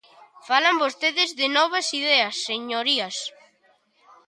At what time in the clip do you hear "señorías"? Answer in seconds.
2.49-3.17